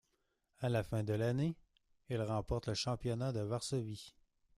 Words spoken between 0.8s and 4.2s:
fin de l'année, il remporte le championnat de Varsovie.